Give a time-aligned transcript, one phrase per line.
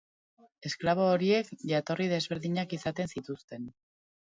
[0.69, 3.73] Esklabo horiek jatorri desberdinak izaten zituzten.